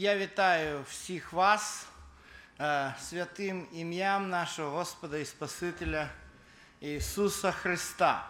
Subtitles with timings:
[0.00, 1.86] Я вітаю всіх вас
[2.60, 6.08] е, святим ім'ям нашого Господа і Спасителя
[6.80, 8.28] Ісуса Христа.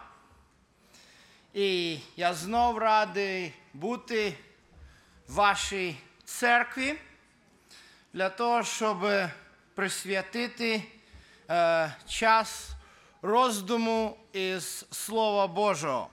[1.53, 4.33] І я знов радий бути
[5.27, 6.99] в вашій церкві
[8.13, 9.07] для того, щоб
[9.75, 10.83] присвятити
[11.49, 12.69] е, час
[13.21, 16.09] роздуму із Слова Божого.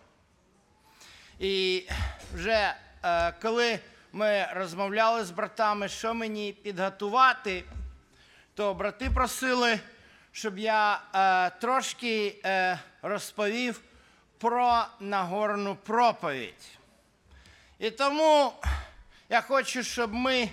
[1.38, 1.86] І
[2.34, 3.80] вже е, коли
[4.16, 7.64] ми розмовляли з братами, що мені підготувати,
[8.54, 9.80] то брати просили,
[10.32, 13.80] щоб я е, трошки е, розповів
[14.38, 16.68] про Нагорну проповідь.
[17.78, 18.52] І тому
[19.28, 20.48] я хочу, щоб ми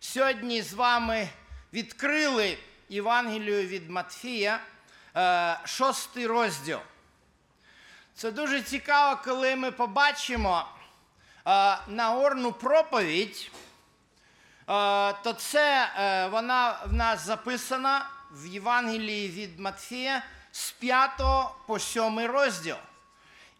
[0.00, 1.28] сьогодні з вами
[1.72, 2.58] відкрили
[2.88, 4.60] Євангелію від Матфія,
[5.16, 6.78] е, шостий розділ.
[8.14, 10.66] Це дуже цікаво, коли ми побачимо
[11.88, 13.50] Нагорну проповідь,
[15.22, 20.22] то це е, вона в нас записана в Євангелії від Матфія
[20.52, 21.10] з 5
[21.66, 22.76] по 7 розділ.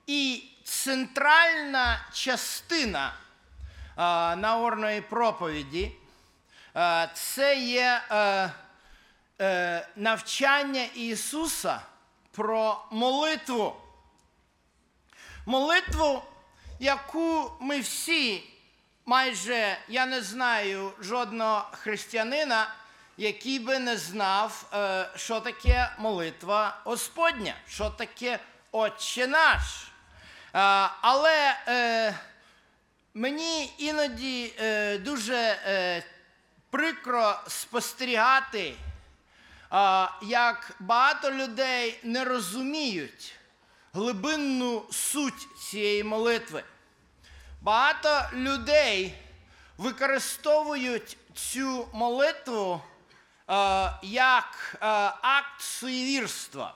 [0.06, 3.14] І центральна частина
[4.36, 5.92] Нагорної проповіді
[7.14, 8.50] це є е,
[9.40, 11.80] е, навчання Ісуса
[12.30, 13.76] про молитву.
[15.46, 16.22] Молитву,
[16.84, 18.42] яку ми всі,
[19.06, 22.74] майже я не знаю жодного християнина,
[23.16, 28.38] який би не знав, е, що таке молитва Господня, що таке
[28.72, 29.62] Отче наш.
[29.62, 29.88] Е,
[31.00, 32.14] Але е,
[33.14, 34.52] мені іноді
[35.04, 35.56] дуже
[36.70, 38.74] прикро спостерігати,
[40.22, 43.34] як багато людей не розуміють
[43.92, 46.62] глибинну суть цієї молитви.
[47.64, 49.14] Багато людей
[49.78, 52.82] використовують цю молитву
[53.50, 54.86] е, як е,
[55.22, 56.74] акт суєвірства.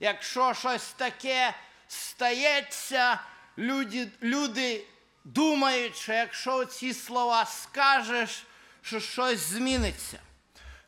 [0.00, 1.54] Якщо щось таке
[1.88, 3.18] стається,
[3.58, 4.84] люди, люди
[5.24, 8.44] думають, що якщо ці слова скажеш,
[8.82, 10.18] що щось зміниться.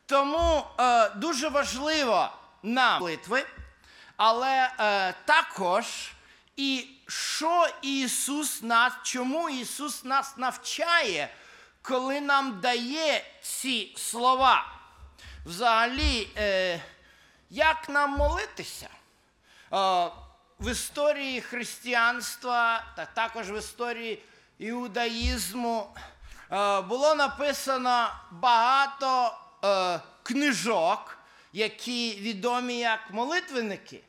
[0.07, 2.29] Тому е, дуже важливо
[2.63, 3.45] нам молитви,
[4.17, 6.13] але е, також
[6.57, 11.29] і що Ісус нас, чому Ісус нас навчає,
[11.83, 14.67] коли нам дає ці слова.
[15.47, 16.81] Взагалі, е,
[17.51, 18.89] як нам молитися?
[19.73, 20.11] Е,
[20.61, 24.23] в історії християнства, та також в історії
[24.59, 25.87] іудаїзму
[26.53, 31.19] е, було написано багато е, книжок,
[31.53, 34.01] які відомі як молитвенники.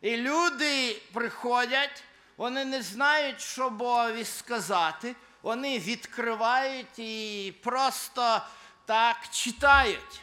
[0.00, 2.02] І люди приходять,
[2.38, 8.40] вони не знають, що Богові сказати, вони відкривають і просто
[8.86, 10.22] так читають.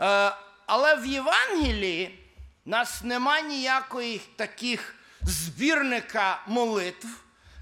[0.00, 0.32] Е,
[0.66, 2.18] але в Євангелії
[2.64, 7.08] нас нема ніякої таких збірника молитв.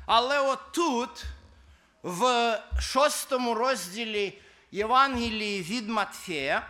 [0.06, 1.24] Але отут,
[2.02, 4.38] в шостому розділі
[4.72, 6.66] Євангелії від Матфея,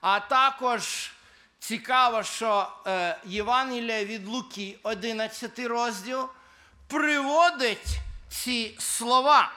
[0.00, 1.12] а також
[1.60, 6.28] цікаво, що е, Євангелія від Луки, 11 розділ,
[6.88, 7.98] приводить
[8.28, 9.52] ці слова.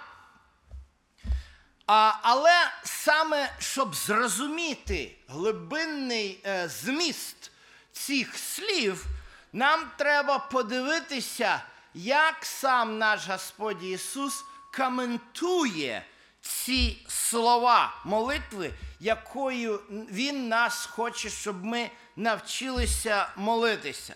[1.87, 7.51] А, але саме щоб зрозуміти глибинний е, зміст
[7.91, 9.05] цих слів,
[9.53, 11.61] нам треба подивитися,
[11.93, 14.43] як сам наш Господь Ісус
[14.77, 16.05] коментує
[16.41, 24.15] ці слова молитви, якою Він нас хоче, щоб ми навчилися молитися.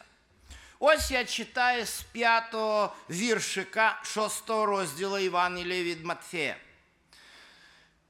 [0.79, 6.56] Ось я читаю з п'ятого віршика шостого розділу Євангелія від Матфея.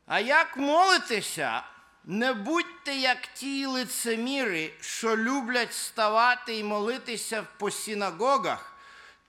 [0.08, 1.64] А як молитися,
[2.04, 8.76] не будьте як ті лицеміри, що люблять ставати і молитися по синагогах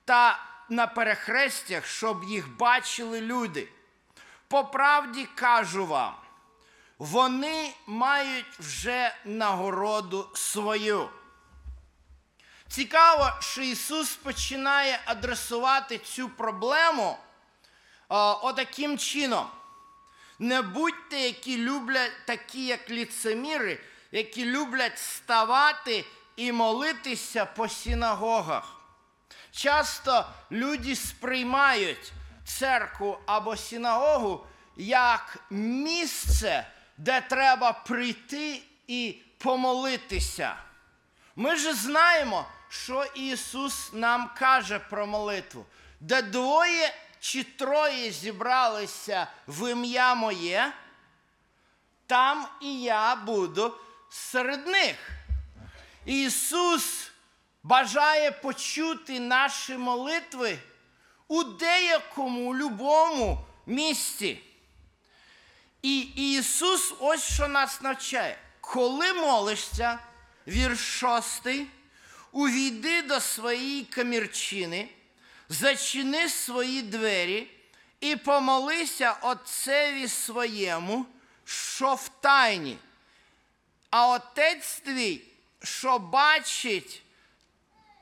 [0.05, 3.67] та на перехрестях, щоб їх бачили люди.
[4.47, 6.15] По правді кажу вам,
[6.99, 11.09] вони мають вже нагороду свою.
[12.67, 17.17] Цікаво, що Ісус починає адресувати цю проблему
[18.09, 19.47] о, отаким чином.
[20.39, 23.79] Не будьте, які люблять, такі, як ліцеміри,
[24.11, 26.05] які люблять ставати
[26.35, 28.63] і молитися по синагогах.
[29.51, 32.11] Часто люди сприймають
[32.45, 34.45] церкву або синагогу
[34.77, 36.67] як місце,
[36.97, 40.55] де треба прийти і помолитися.
[41.35, 45.65] Ми ж знаємо, що Ісус нам каже про молитву,
[45.99, 50.73] де двоє чи троє зібралися в ім'я моє,
[52.07, 53.73] там і я буду
[54.09, 54.95] серед них.
[56.05, 57.11] Ісус
[57.63, 60.59] бажає почути наші молитви
[61.27, 64.46] у деякому любому місці.
[65.81, 68.37] І Ісус ось що нас навчає.
[68.61, 69.99] Коли молишся,
[70.47, 71.67] вірш шостий,
[72.31, 74.89] увійди до своєї камірчини,
[75.49, 77.51] зачини свої двері
[77.99, 81.05] і помолися Отцеві своєму,
[81.45, 82.77] що в тайні.
[83.89, 85.21] А Отець твій,
[85.63, 87.03] що бачить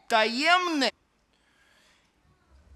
[0.08, 0.92] таємне,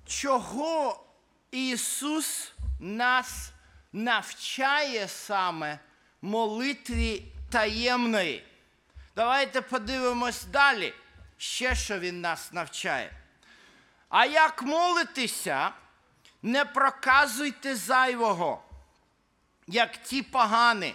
[0.08, 1.04] чого
[1.52, 3.52] Ісус нас
[3.94, 5.80] навчає саме
[6.22, 8.44] молитві таємної.
[9.16, 10.94] Давайте подивимось далі,
[11.38, 13.12] ще що Він нас навчає.
[14.10, 15.72] А як молитися,
[16.44, 18.64] не проказуйте зайвого,
[19.68, 20.94] як ті погани,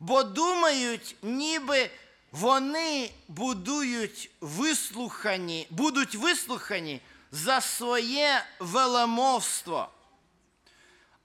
[0.00, 1.90] бо думають, ніби
[2.32, 7.00] вони будують вислухані, будуть вислухані
[7.32, 9.88] за своє велемовство.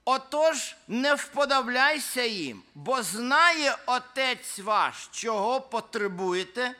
[0.06, 6.76] Отож, не вподобляйся їм, бо знає Отець ваш, чого потребуєте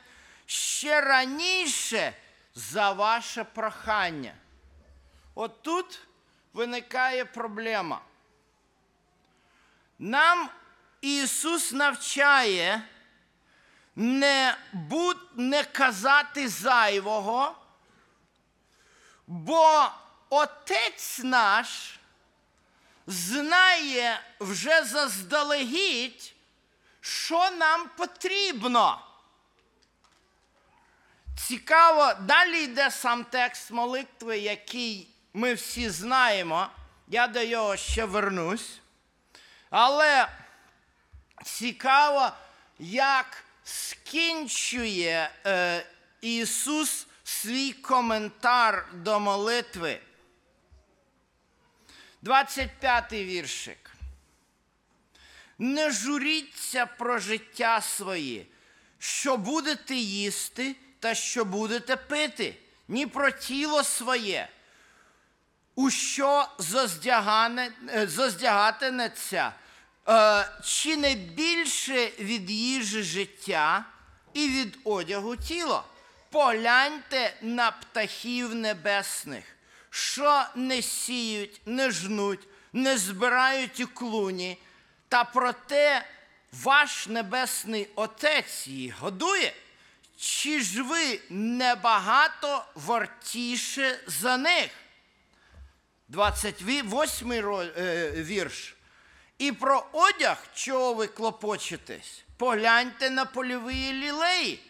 [0.46, 2.12] ще раніше
[2.54, 4.34] за ваше прохання.
[5.34, 6.00] От тут
[6.52, 8.00] виникає проблема.
[9.98, 10.48] Нам
[11.00, 12.82] Ісус навчає
[13.96, 17.54] не, будь, не казати зайвого,
[19.26, 19.88] бо
[20.32, 21.99] Отець наш
[23.06, 26.34] знає вже заздалегідь,
[27.00, 29.06] що нам потрібно.
[31.48, 36.68] Цікаво, далі йде сам текст молитви, який ми всі знаємо.
[37.08, 38.80] Я до його ще вернусь.
[39.70, 40.28] Але
[41.44, 42.30] цікаво,
[42.78, 45.86] як скінчує е,
[46.20, 50.00] Ісус свій коментар до молитви.
[52.22, 53.90] 25-й віршик.
[55.58, 58.44] Не журіться про життя своє,
[58.98, 62.54] що будете їсти та що будете пити,
[62.88, 64.48] ні про тіло своє,
[65.74, 68.08] у що зоздягане, е,
[70.08, 73.84] е, чи не більше від їжі життя
[74.34, 75.84] і від одягу тіло.
[76.30, 79.44] Погляньте на птахів небесних,
[79.90, 84.58] що не сіють, не жнуть, не збирають у клуні,
[85.08, 86.06] та проте
[86.52, 89.52] ваш небесний Отець їх годує.
[90.16, 94.70] Чи ж ви небагато вартіше за них?
[96.08, 98.76] 28 е, вірш.
[99.38, 104.62] І про одяг, чого ви клопочетесь, погляньте на польові лілеї,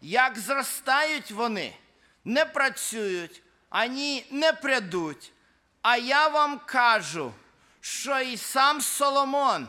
[0.00, 1.74] як зростають вони,
[2.24, 5.32] не працюють, ані не прядуть.
[5.82, 7.32] А я вам кажу,
[7.80, 9.68] що і сам Соломон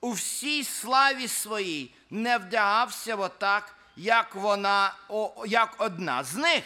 [0.00, 6.64] у всій славі своїй не вдягався отак, як вона, о, як одна з них.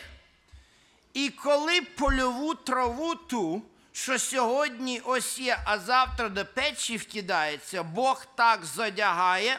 [1.15, 3.63] І коли польову траву ту,
[3.93, 9.59] що сьогодні ось є, а завтра до печі вкидається, Бог так зодягає,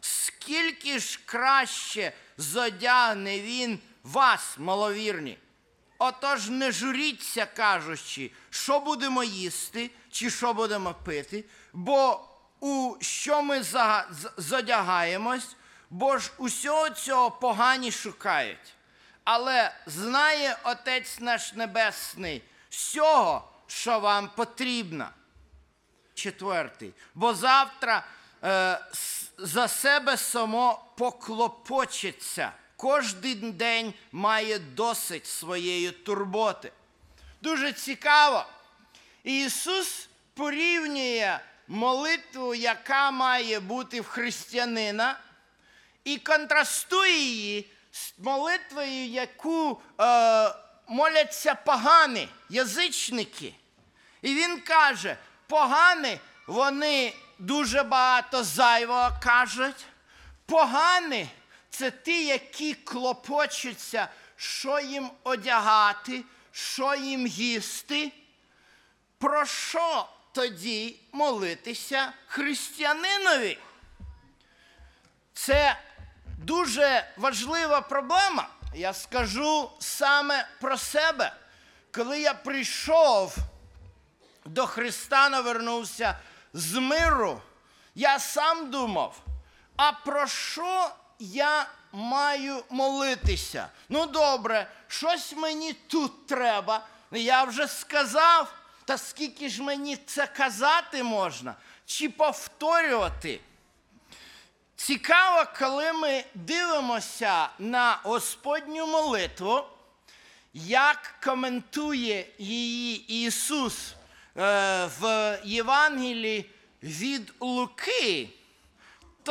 [0.00, 5.38] скільки ж краще зодягне Він вас, маловірні.
[6.02, 12.28] Отож не журіться, кажучи, що будемо їсти, чи що будемо пити, бо
[12.60, 13.62] у що ми
[14.36, 15.56] зодягаємось,
[15.90, 18.74] бо ж усього цього погані шукають.
[19.24, 25.08] Але знає Отець наш Небесний всього, що вам потрібно.
[26.14, 26.92] Четвертий.
[27.14, 28.04] Бо завтра
[28.44, 28.80] е,
[29.38, 32.52] за себе само поклопочеться.
[32.80, 36.72] Кожен день має досить своєї турботи.
[37.42, 38.46] Дуже цікаво.
[39.24, 45.18] Ісус порівнює молитву, яка має бути в християнина,
[46.04, 50.54] і контрастує її з молитвою, яку е,
[50.88, 53.54] моляться погані язичники.
[54.22, 59.86] І він каже, погані, вони дуже багато зайвого кажуть.
[60.46, 61.28] Погані
[61.70, 68.12] це ті, які клопочуться, що їм одягати, що їм їсти.
[69.18, 73.58] Про що тоді молитися християнинові?
[75.34, 75.76] Це
[76.38, 78.48] дуже важлива проблема.
[78.74, 81.32] Я скажу саме про себе.
[81.94, 83.36] Коли я прийшов
[84.44, 86.18] до Христа навернувся
[86.52, 87.42] з миру,
[87.94, 89.22] я сам думав,
[89.76, 93.68] а про що я маю молитися?
[93.88, 96.86] Ну, добре, щось мені тут треба.
[97.12, 101.54] Я вже сказав, та скільки ж мені це казати можна,
[101.86, 103.40] чи повторювати?
[104.76, 109.62] Цікаво, коли ми дивимося на Господню молитву,
[110.54, 113.94] як коментує її Ісус
[114.36, 116.50] е, в Євангелії
[116.82, 118.28] від Луки,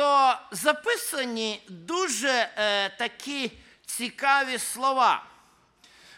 [0.00, 3.52] то записані дуже е, такі
[3.86, 5.24] цікаві слова.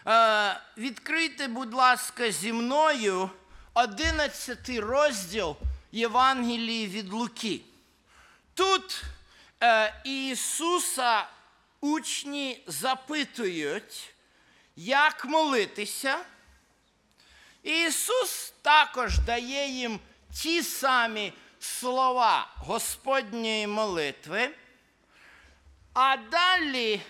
[0.07, 3.31] Е, відкрийте, будь ласка, зі мною
[3.75, 5.57] 11 розділ
[5.93, 7.61] Євангелії від Луки.
[8.55, 9.03] Тут
[9.63, 11.27] е, Ісуса
[11.81, 14.15] учні запитують,
[14.77, 16.19] як молитися.
[17.63, 20.01] Ісус також дає їм
[20.43, 24.51] ті самі слова Господньої молитви.
[25.95, 27.01] А далі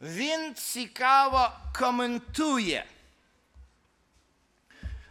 [0.00, 2.86] він цікаво коментує.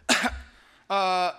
[0.90, 1.34] Е,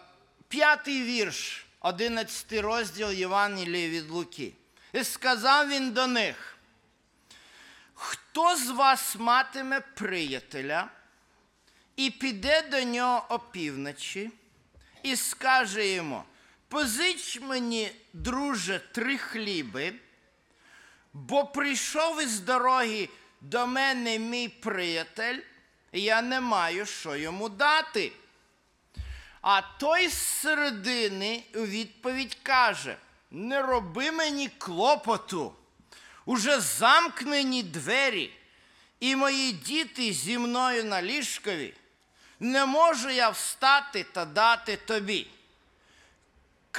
[0.48, 4.54] П'ятий вірш, 11 розділ Євангелії від Луки.
[4.94, 6.58] І сказав він до них:
[7.94, 10.90] Хто з вас матиме приятеля
[11.96, 14.32] і піде до нього опівночі,
[15.04, 16.24] і скаже йому:
[16.70, 19.94] Позич мені, друже, три хліби,
[21.14, 23.10] бо прийшов із дороги
[23.42, 25.40] до мене мій приятель,
[25.92, 28.12] і я не маю що йому дати.
[29.42, 32.98] А той з середини у відповідь каже:
[33.32, 35.54] Не роби мені клопоту,
[36.26, 38.34] уже замкнені двері,
[39.00, 41.74] і мої діти зі мною на ліжкові.
[42.40, 45.28] Не можу я встати та дати тобі.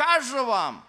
[0.00, 0.82] Кажу вам,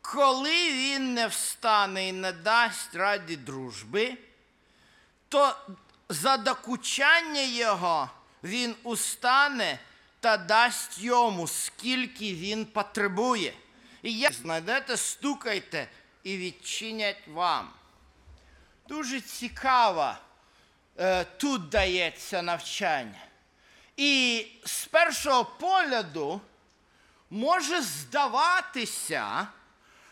[0.00, 4.18] коли він не встане і не дасть раді дружби,
[5.28, 5.56] то
[6.08, 8.10] за докучання його
[8.44, 9.78] він устане
[10.20, 13.52] та дасть йому, скільки він потребує.
[14.02, 15.88] І як знайдете, стукайте
[16.22, 17.70] і відчинять вам.
[18.88, 20.14] Дуже цікаво
[20.98, 23.26] е, тут дається навчання.
[23.96, 26.40] І з першого погляду
[27.30, 29.46] може здаватися,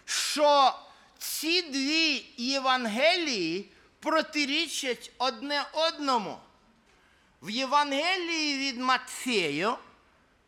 [0.04, 0.74] що
[1.18, 6.38] ці дві Євангелії протирічать одне одному.
[7.42, 9.74] В Євангелії від Матфею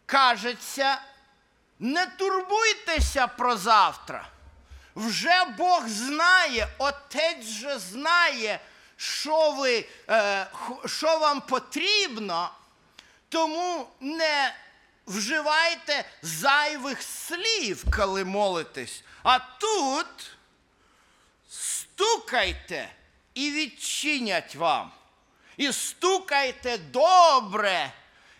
[0.06, 0.98] кажеться,
[1.78, 4.28] не турбуйтеся про завтра.
[4.96, 8.60] Вже Бог знає, Отець же знає,
[8.96, 10.46] що, ви, е,
[10.86, 12.50] що вам потрібно,
[13.28, 14.54] тому не
[15.06, 19.02] вживайте зайвих слів, коли молитесь.
[19.22, 20.36] А тут
[21.50, 22.88] стукайте
[23.34, 24.92] і відчинять вам.
[25.56, 27.92] І стукайте добре,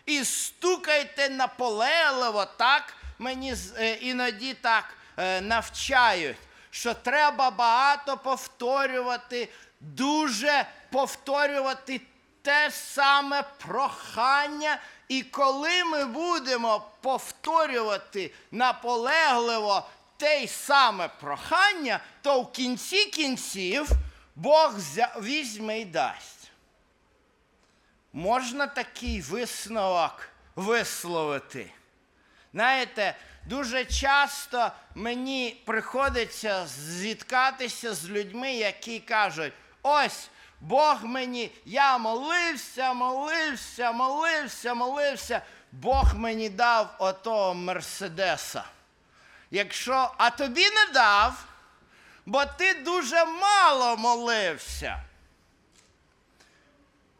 [0.05, 2.45] і стукайте наполегливо.
[2.45, 4.85] Так мені е, іноді так
[5.17, 6.37] е, навчають,
[6.71, 12.01] що треба багато повторювати, дуже повторювати
[12.41, 14.79] те саме прохання.
[15.07, 19.87] І коли ми будемо повторювати наполегливо
[20.17, 23.89] те саме прохання, то в кінці кінців
[24.35, 24.73] Бог
[25.21, 26.51] візьме і дасть.
[28.13, 31.71] Можна такий висновок висловити.
[32.53, 39.53] Знаєте, дуже часто мені приходиться зіткатися з людьми, які кажуть,
[39.87, 40.29] ось
[40.61, 45.41] Бог мені, я молився, молився, молився, молився,
[45.71, 48.63] Бог мені дав отого Мерседеса.
[49.51, 51.45] Якщо, а тобі не дав,
[52.25, 55.03] бо ти дуже мало молився.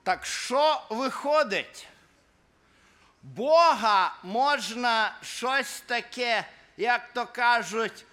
[0.03, 1.87] Так що виходить?
[3.23, 6.45] Бога можна щось таке,
[6.77, 8.05] як то кажуть,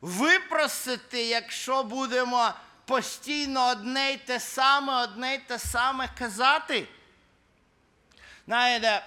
[0.00, 2.52] випросити, якщо будемо
[2.90, 6.86] постійно одне й те саме, одне й те саме казати.
[8.46, 9.06] Знаєте,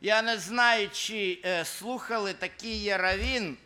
[0.00, 3.56] я не знаю, чи е, слухали такий є равін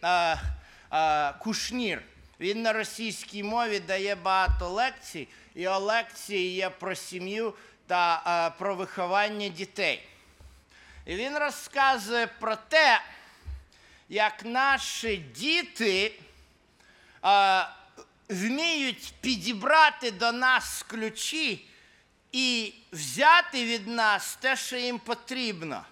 [1.39, 2.03] Кушнір.
[2.41, 7.55] Він на російській мові дає багато лекцій, і лекції є про сім'ю
[7.87, 10.09] та про виховання дітей.
[11.07, 13.01] І він розказує про те,
[14.09, 16.13] як наші діти
[18.29, 21.67] вміють підібрати до нас ключі
[22.33, 25.85] і взяти від нас те, що їм потрібно.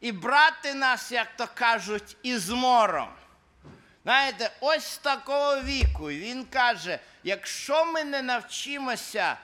[0.00, 3.08] і брати нас, як то кажуть, із мором.
[4.02, 6.08] Знаєте, ось такого віку.
[6.10, 9.36] Він каже: якщо ми не навчимося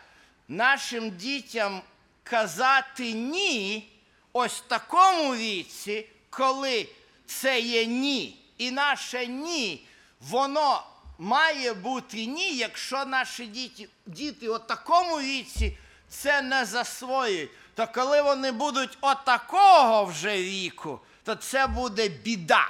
[0.49, 1.83] нашим дітям
[2.23, 3.89] казати ні,
[4.33, 6.89] ось такому віці, коли
[7.27, 9.87] це є ні, і наше ні,
[10.21, 10.87] воно
[11.19, 18.23] має бути ні, якщо наші діти, діти у такому віці це не засвоюють, то коли
[18.23, 22.69] вони будуть отакого вже віку, то це буде біда.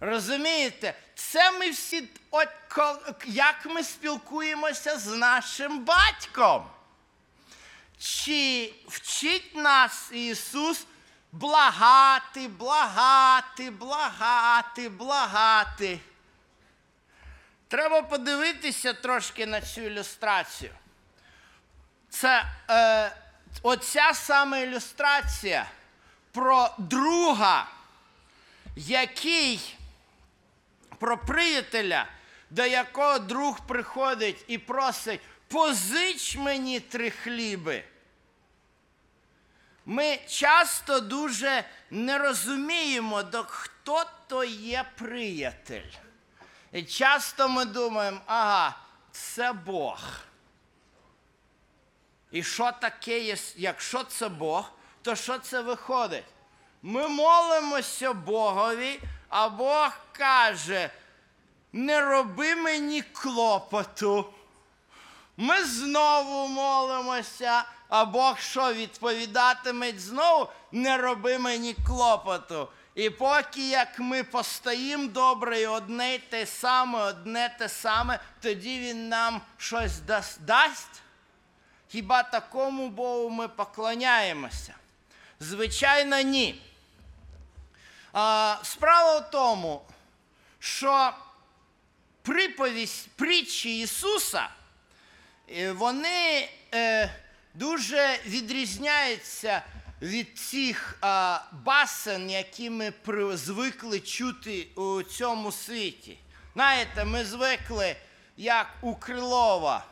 [0.00, 2.48] Розумієте, це ми всі, от
[3.26, 6.64] як ми спілкуємося з нашим батьком.
[7.98, 10.86] Чи вчить нас Ісус
[11.32, 16.00] благати, благати, благати, благати?
[17.72, 20.72] Треба подивитися трошки на цю ілюстрацію.
[22.08, 23.12] Це е,
[23.62, 25.66] оця саме ілюстрація
[26.32, 27.68] про друга,
[28.76, 29.76] який
[30.98, 32.06] про приятеля,
[32.50, 37.84] до якого друг приходить і просить, позич мені три хліби.
[39.86, 45.90] Ми часто дуже не розуміємо, хто то є приятель.
[46.72, 48.76] І часто ми думаємо, ага,
[49.10, 49.98] це Бог.
[52.30, 54.70] І що таке є, якщо це Бог,
[55.02, 56.24] то що це виходить?
[56.82, 60.90] Ми молимося Богові, а Бог каже:
[61.72, 64.32] не роби мені клопоту.
[65.36, 72.68] Ми знову молимося, а Бог що відповідатиме знову, не роби мені клопоту.
[72.94, 78.80] І поки як ми постоїмо добре, і одне й те саме, одне те саме, тоді
[78.80, 79.98] Він нам щось
[80.40, 81.02] дасть.
[81.88, 84.74] Хіба такому Богу ми поклоняємося?
[85.40, 86.62] Звичайно, ні.
[88.12, 89.82] А, справа в тому,
[90.58, 91.12] що
[92.22, 94.48] приповість притчі Ісуса,
[95.50, 97.14] е, вони е,
[97.54, 99.62] дуже відрізняються
[100.02, 102.92] від цих а, басен, які ми
[103.34, 106.18] звикли чути у цьому світі.
[106.54, 107.96] Знаєте, ми звикли,
[108.36, 109.84] як у Крилова.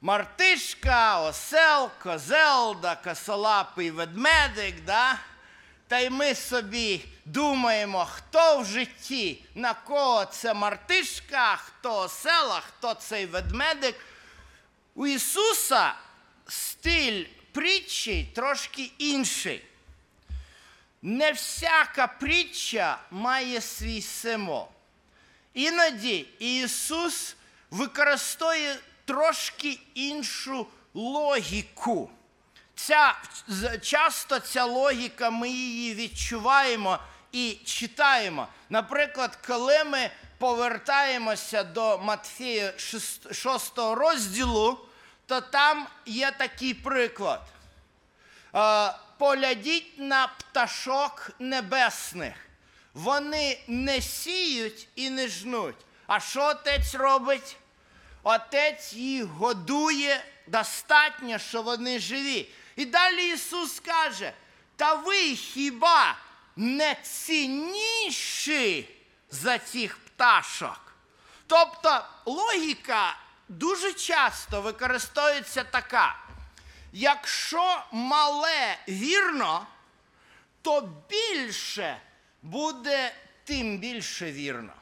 [0.00, 5.18] Мартишка, осел, козелда, косолапий ведмедик, да?
[5.88, 12.60] Та й ми собі думаємо, хто в житті, на кого це мартишка, хто осел, а
[12.60, 13.96] хто цей ведмедик.
[14.94, 15.94] У Ісуса
[16.48, 19.64] стиль притчі трошки інший.
[21.02, 24.68] Не всяка притча має свій символ.
[25.54, 27.36] Іноді Ісус
[27.70, 32.10] використовує трошки іншу логіку.
[32.74, 33.14] Ця,
[33.82, 36.98] часто ця логіка, ми її відчуваємо
[37.32, 38.48] і читаємо.
[38.70, 42.72] Наприклад, коли ми повертаємося до Матфея
[43.32, 44.78] 6 розділу,
[45.26, 47.42] то там є такий приклад.
[48.54, 52.34] Е, Поглядіть на пташок небесних.
[52.94, 55.76] Вони не сіють і не жнуть.
[56.06, 57.56] А що отець робить?
[58.22, 62.48] Отець їх годує достатньо, що вони живі.
[62.76, 64.32] І далі Ісус каже:
[64.76, 66.16] та ви хіба
[66.56, 68.88] не цінніші
[69.30, 70.80] за цих пташок?
[71.46, 73.16] Тобто логіка
[73.58, 76.16] дуже часто використовується така.
[76.92, 79.66] Якщо мале вірно,
[80.62, 82.00] то більше
[82.42, 83.12] буде
[83.44, 84.72] тим більше вірно.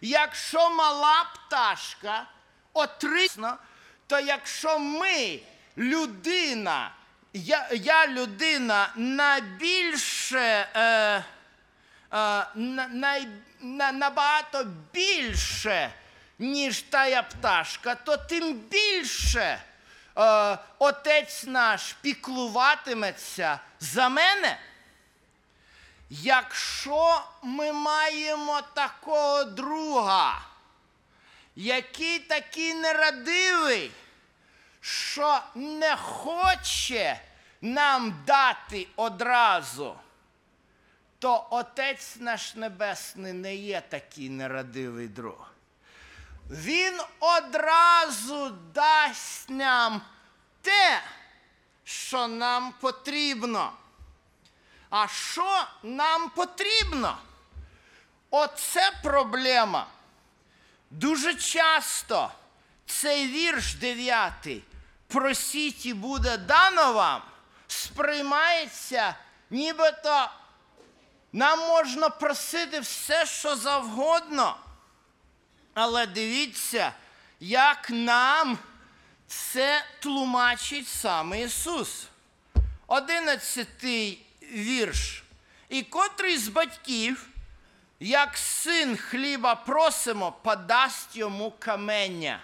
[0.00, 2.26] Якщо мала пташка
[2.72, 3.56] отрисно,
[4.06, 5.40] то якщо ми,
[5.78, 6.90] людина,
[7.32, 11.24] я, я людина найбільше, е, е,
[12.54, 13.20] на,
[13.60, 15.92] на, набагато більше,
[16.38, 19.62] ніж тая пташка, то тим більше
[20.18, 24.58] е, отець наш піклуватиметься за мене.
[26.10, 30.40] Якщо ми маємо такого друга,
[31.56, 33.90] який такий нерадивий,
[34.80, 37.20] що не хоче
[37.60, 39.96] нам дати одразу,
[41.18, 45.53] то Отець наш Небесний не є такий нерадивий друг.
[46.50, 50.02] Він одразу дасть нам
[50.62, 51.02] те,
[51.84, 53.72] що нам потрібно.
[54.90, 57.18] А що нам потрібно?
[58.30, 59.86] Оце проблема.
[60.90, 62.30] Дуже часто
[62.86, 64.64] цей вірш дев'ятий
[65.08, 67.22] просіть і буде дано вам,
[67.66, 69.14] сприймається
[69.50, 70.30] Нібито
[71.32, 74.56] нам можна просити все, що завгодно.
[75.74, 76.92] Але дивіться,
[77.40, 78.58] як нам
[79.26, 82.06] це тлумачить саме Ісус.
[82.86, 85.24] Одинадцятий вірш.
[85.68, 87.28] І котрий з батьків,
[88.00, 92.40] як син хліба просимо, подасть йому камення.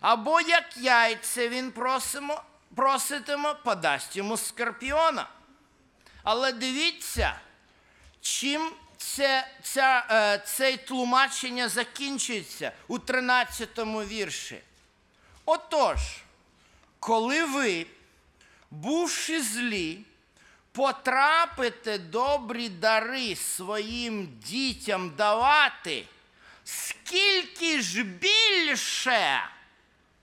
[0.00, 2.42] Або як яйце він просимо,
[2.74, 5.26] проситиме, подасть йому скорпіона.
[6.22, 7.40] Але дивіться,
[8.20, 14.60] чим це, ця, е, цей тлумачення закінчується у 13 вірші.
[15.44, 15.98] Отож,
[17.00, 17.86] коли ви,
[18.70, 19.98] бувши злі,
[20.72, 26.04] потрапите добрі дари своїм дітям давати,
[26.64, 29.48] скільки ж більше,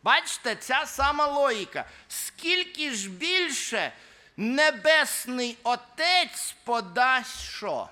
[0.04, 3.92] бачите, ця сама логіка, скільки ж більше
[4.38, 7.90] Небесний Отець подасть що?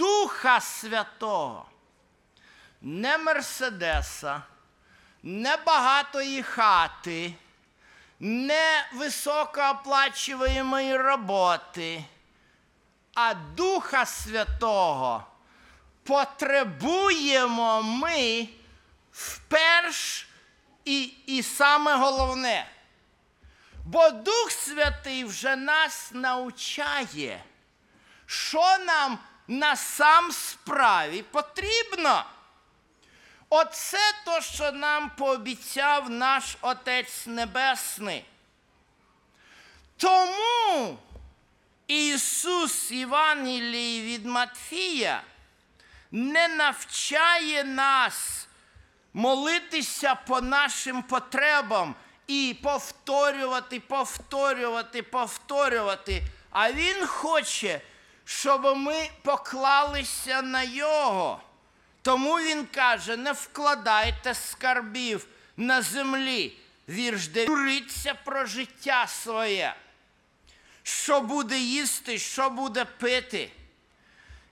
[0.00, 1.66] Духа Святого,
[2.80, 4.42] не Мерседеса,
[5.22, 7.34] не багатої хати,
[8.20, 12.04] не високооплачуваємої роботи,
[13.14, 15.26] а Духа Святого
[16.04, 18.48] потребуємо ми
[19.12, 20.28] вперш
[20.84, 22.70] і, і саме головне.
[23.84, 27.44] Бо Дух Святий вже нас навчає,
[28.26, 29.18] що нам
[29.50, 32.24] на сам справі потрібно.
[33.48, 38.24] Оце то, що нам пообіцяв наш Отець Небесний.
[39.96, 40.98] Тому
[41.86, 45.22] Ісус Євангелії від Матфія
[46.10, 48.48] не навчає нас
[49.12, 51.94] молитися по нашим потребам
[52.26, 56.22] і повторювати, повторювати, повторювати.
[56.50, 57.80] А Він хоче,
[58.30, 61.40] щоб ми поклалися на Його.
[62.02, 69.74] Тому Він каже: не вкладайте скарбів на землі, вірш де журиться про життя своє,
[70.82, 73.50] що буде їсти, що буде пити.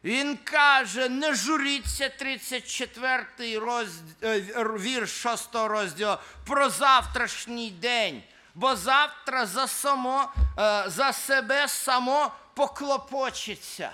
[0.04, 8.22] Він каже, не журіться 34 розділ, вірш 6 розділу про завтрашній день,
[8.59, 13.90] бо завтра за, само, е, за себе само поклопочеться.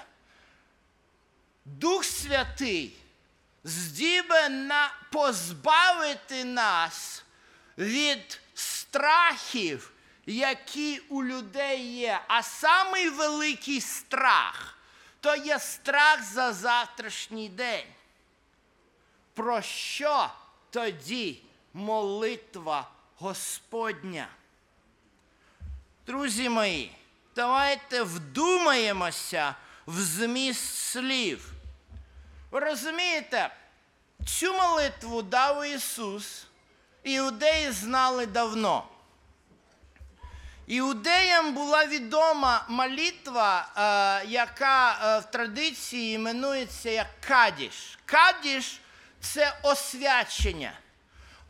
[1.65, 2.97] Дух Святий
[3.65, 7.25] здібен на позбавити нас
[7.79, 9.93] від страхів,
[10.27, 12.21] які у людей є.
[12.29, 14.79] А самий великий страх
[15.21, 17.87] то є страх за завтрашній день.
[19.35, 20.31] Про що
[20.71, 24.29] тоді молитва Господня?
[26.07, 26.97] Друзі мої,
[27.37, 29.55] давайте вдумаємося
[29.87, 31.53] в зміст слів.
[32.51, 33.51] Ви розумієте,
[34.27, 36.47] цю молитву дав Ісус,
[37.03, 38.85] іудеї знали давно.
[40.67, 47.99] Іудеям була відома молитва, е, яка е, в традиції іменується як Кадіш.
[48.05, 48.81] Кадіш
[49.21, 50.73] це освячення,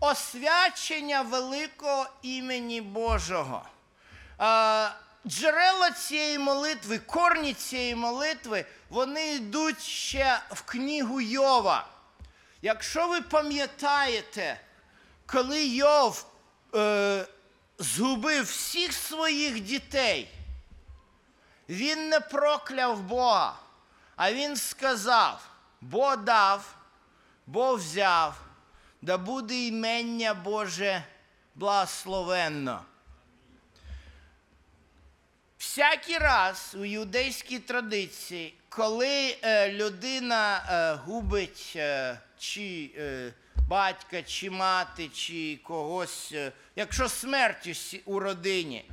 [0.00, 3.62] освячення великого імені Божого.
[5.26, 11.86] Джерела цієї молитви, корні цієї молитви, вони йдуть ще в книгу Йова.
[12.62, 14.60] Якщо ви пам'ятаєте,
[15.26, 16.26] коли Йов
[16.74, 17.26] е,
[17.78, 20.30] згубив всіх своїх дітей,
[21.68, 23.56] він не прокляв Бога,
[24.16, 25.48] а він сказав:
[25.80, 26.74] Бо дав,
[27.46, 28.34] Бо взяв,
[29.02, 31.04] да буде імення Боже
[31.54, 32.84] благословенно.
[35.64, 43.32] Всякий раз у юдейській традиції, коли е, людина е, губить е, чи е,
[43.68, 48.90] батька, чи мати, чи когось, е, якщо смерть у родині,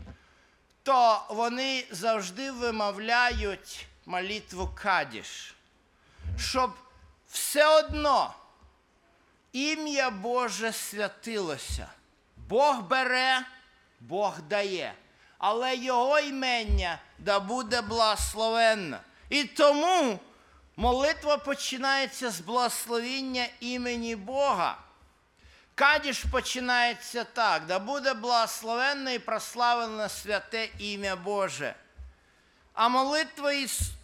[0.84, 5.56] то вони завжди вимовляють молитву Кадіш,
[6.38, 6.72] щоб
[7.28, 8.34] все одно
[9.54, 11.88] ім'я Боже святилося.
[12.38, 13.42] Бог бере,
[14.00, 14.94] Бог дає,
[15.42, 18.98] але Його імення да буде благословенно.
[19.30, 20.20] І тому
[20.76, 24.78] молитва починається з благословіння імені Бога.
[25.76, 31.76] Кадіш починається так, да буде благословенно і прославлено святе ім'я Боже.
[32.74, 33.52] А молитва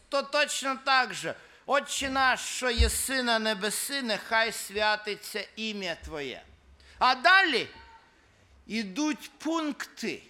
[0.09, 1.35] то точно так же.
[1.65, 6.41] Отче наш, що єси на небеси, нехай святиться ім'я Твоє.
[6.99, 7.67] А далі
[8.67, 10.21] йдуть пункти,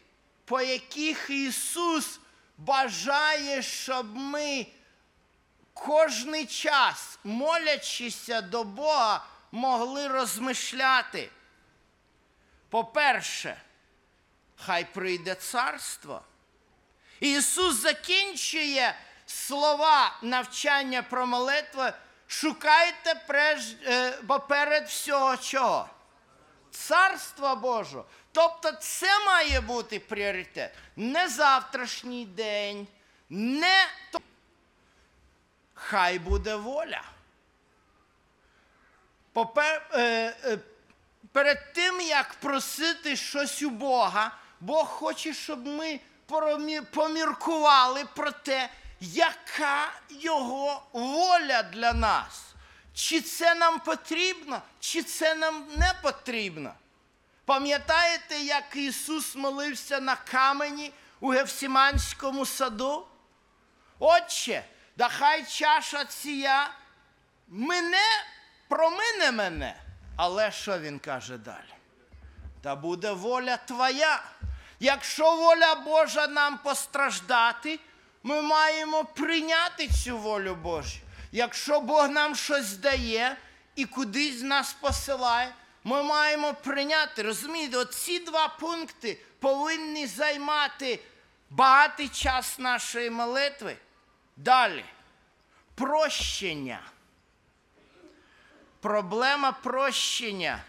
[0.48, 2.20] по яких Ісус
[2.58, 4.68] бажає, щоб ми
[5.74, 11.30] кожний час, молячися до Бога, могли розмишляти.
[12.70, 13.62] По-перше,
[14.56, 16.22] хай прийде царство.
[17.20, 21.84] Ісус закінчує слова навчання про молитву.
[22.28, 24.18] Шукайте преж, е,
[24.88, 25.90] всього чого?
[26.72, 28.06] Царства Божого.
[28.38, 30.74] Тобто це має бути пріоритет.
[30.96, 32.88] Не завтрашній день,
[33.30, 34.20] не то.
[35.74, 37.02] Хай буде воля.
[39.34, 40.02] Попер, е,
[40.46, 40.58] е,
[41.32, 46.00] перед тим, як просити щось у Бога, Бог хоче, щоб ми
[46.92, 48.70] поміркували про те,
[49.00, 52.44] яка його воля для нас.
[52.94, 56.74] Чи це нам потрібно, чи це нам не потрібно.
[57.48, 63.06] Пам'ятаєте, як Ісус молився на камені у Гефсіманському саду?
[64.00, 64.64] Отче,
[64.98, 66.70] да хай чаша ція
[67.48, 68.06] мене
[68.68, 69.76] промине мене.
[70.18, 71.74] Але що він каже далі?
[72.62, 74.24] Та буде воля твоя.
[74.80, 77.80] Якщо воля Божа нам постраждати,
[78.24, 81.00] ми маємо прийняти цю волю Божу.
[81.32, 83.38] Якщо Бог нам щось дає
[83.76, 85.54] і кудись нас посилає,
[85.88, 87.22] ми маємо прийняти.
[87.24, 91.00] Розумієте, оці два пункти повинні займати
[91.50, 93.78] багатий час нашої молитви.
[94.38, 94.86] Далі.
[95.76, 96.82] Прощення.
[98.80, 100.64] Проблема прощення,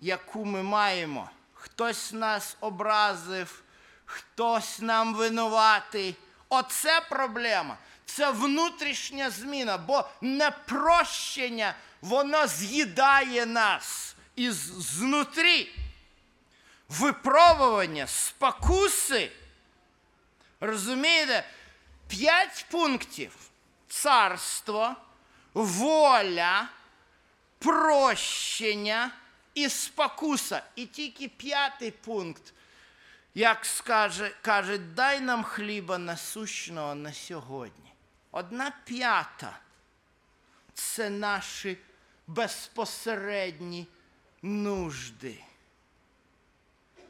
[0.00, 1.30] яку ми маємо.
[1.54, 3.62] Хтось нас образив,
[4.04, 6.16] хтось нам винуватий.
[6.48, 7.76] Оце проблема.
[8.16, 15.74] Це внутрішня зміна, бо непрощення, воно з'їдає нас із знутрі.
[16.88, 19.32] Випробування, спокуси.
[20.60, 21.44] Розумієте?
[22.08, 23.36] П'ять пунктів:
[23.88, 24.96] царство,
[25.54, 26.68] воля,
[27.58, 29.10] прощення
[29.54, 30.62] і спокуса.
[30.76, 32.52] І тільки п'ятий пункт,
[33.34, 37.91] як скаже, каже, дай нам хліба насущного на сьогодні.
[38.32, 39.58] Одна п'ята
[40.74, 41.78] це наші
[42.26, 43.86] безпосередні
[44.42, 45.44] нужди.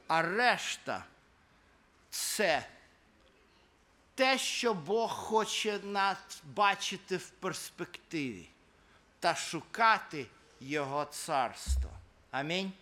[0.07, 1.05] А решта
[2.11, 2.67] це
[4.15, 8.49] те, що Бог хоче нас бачити в перспективі
[9.21, 10.27] та шукати
[10.61, 11.91] Його царство.
[12.31, 12.73] Амінь.